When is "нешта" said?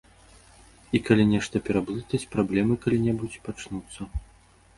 1.33-1.61